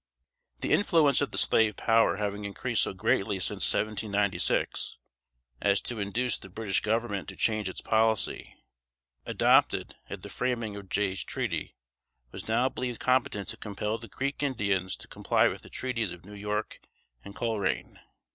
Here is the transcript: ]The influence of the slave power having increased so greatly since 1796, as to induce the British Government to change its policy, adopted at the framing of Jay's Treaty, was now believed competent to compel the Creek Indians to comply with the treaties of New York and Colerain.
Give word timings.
]The 0.61 0.73
influence 0.73 1.21
of 1.21 1.29
the 1.29 1.37
slave 1.37 1.75
power 1.77 2.15
having 2.17 2.43
increased 2.43 2.81
so 2.81 2.91
greatly 2.93 3.37
since 3.39 3.71
1796, 3.71 4.97
as 5.61 5.79
to 5.81 5.99
induce 5.99 6.39
the 6.39 6.49
British 6.49 6.81
Government 6.81 7.27
to 7.29 7.35
change 7.35 7.69
its 7.69 7.81
policy, 7.81 8.55
adopted 9.27 9.93
at 10.09 10.23
the 10.23 10.29
framing 10.29 10.75
of 10.75 10.89
Jay's 10.89 11.23
Treaty, 11.23 11.75
was 12.31 12.47
now 12.47 12.67
believed 12.67 12.99
competent 12.99 13.49
to 13.49 13.57
compel 13.57 13.99
the 13.99 14.09
Creek 14.09 14.41
Indians 14.41 14.95
to 14.95 15.07
comply 15.07 15.47
with 15.47 15.61
the 15.61 15.69
treaties 15.69 16.11
of 16.11 16.25
New 16.25 16.33
York 16.33 16.79
and 17.23 17.35
Colerain. 17.35 17.99